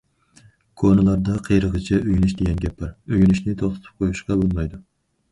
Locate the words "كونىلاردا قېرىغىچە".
0.81-1.97